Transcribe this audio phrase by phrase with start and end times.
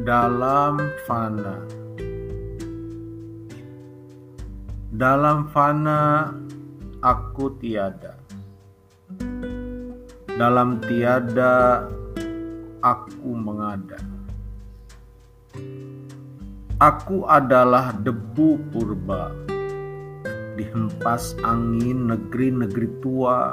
[0.00, 1.60] dalam fana.
[4.88, 6.32] Dalam fana
[7.04, 8.16] aku tiada.
[10.40, 11.84] Dalam tiada
[12.80, 14.00] aku mengada.
[16.80, 19.36] Aku adalah debu purba,
[20.56, 23.52] dihempas angin negeri-negeri tua,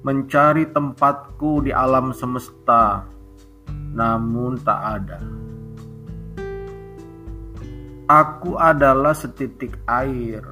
[0.00, 3.04] mencari tempatku di alam semesta,
[3.98, 5.18] namun tak ada.
[8.06, 10.46] Aku adalah setitik air,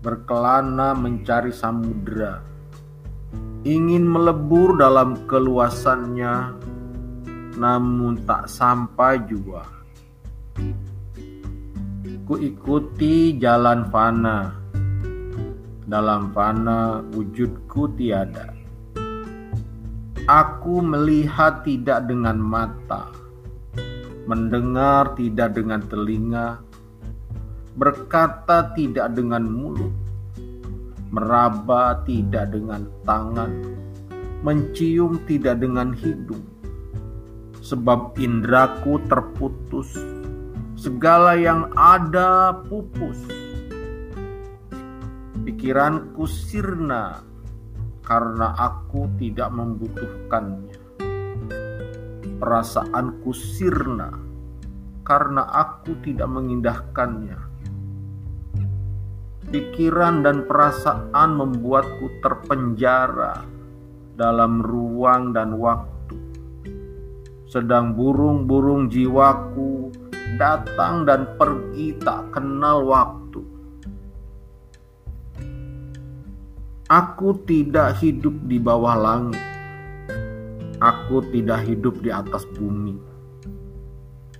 [0.00, 2.40] berkelana mencari samudera,
[3.66, 6.54] ingin melebur dalam keluasannya,
[7.58, 9.66] namun tak sampai juga.
[12.24, 14.56] Ku ikuti jalan fana,
[15.84, 18.63] dalam fana wujudku tiada.
[20.24, 23.12] Aku melihat tidak dengan mata,
[24.24, 26.64] mendengar tidak dengan telinga,
[27.76, 29.92] berkata tidak dengan mulut,
[31.12, 33.52] meraba tidak dengan tangan,
[34.40, 36.48] mencium tidak dengan hidung,
[37.60, 39.92] sebab indraku terputus,
[40.72, 43.20] segala yang ada pupus.
[45.44, 47.33] Pikiranku sirna
[48.04, 50.76] karena aku tidak membutuhkannya.
[52.36, 54.12] Perasaanku sirna
[55.04, 57.40] karena aku tidak mengindahkannya.
[59.48, 63.44] Pikiran dan perasaan membuatku terpenjara
[64.16, 66.16] dalam ruang dan waktu.
[67.48, 69.94] Sedang burung-burung jiwaku
[70.36, 73.23] datang dan pergi tak kenal waktu
[76.92, 79.40] Aku tidak hidup di bawah langit.
[80.84, 83.00] Aku tidak hidup di atas bumi.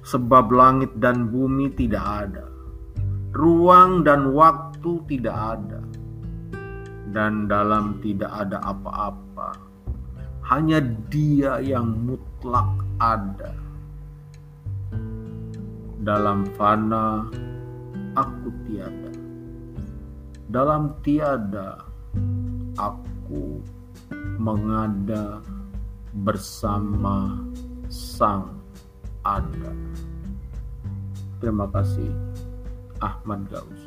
[0.05, 2.44] Sebab langit dan bumi tidak ada.
[3.33, 5.81] Ruang dan waktu tidak ada.
[7.16, 9.56] Dan dalam tidak ada apa-apa.
[10.44, 12.69] Hanya Dia yang mutlak
[13.00, 13.56] ada.
[15.97, 17.25] Dalam fana
[18.12, 19.12] aku tiada.
[20.53, 21.94] Dalam tiada
[22.78, 23.62] aku
[24.38, 25.40] mengada
[26.14, 27.42] bersama
[27.90, 28.58] Sang
[29.22, 29.72] Ada.
[31.42, 32.10] Terima kasih,
[33.02, 33.82] Ahmad Gaus.